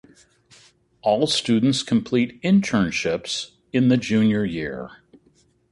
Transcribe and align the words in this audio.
All 1.03 1.27
students 1.27 1.83
complete 1.83 2.41
internships 2.41 3.51
in 3.71 3.89
the 3.89 3.97
junior 3.97 4.43
year. 4.43 4.89